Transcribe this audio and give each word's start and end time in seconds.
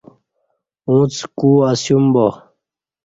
اݩڅ 0.89 1.15
کو 1.37 1.49
اسیوم 1.69 2.05
با 2.13 2.25